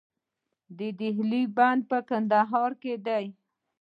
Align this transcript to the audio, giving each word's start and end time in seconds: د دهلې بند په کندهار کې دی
د 0.77 0.79
دهلې 0.99 1.41
بند 1.57 1.81
په 1.89 1.97
کندهار 2.09 2.71
کې 2.81 2.93
دی 3.05 3.25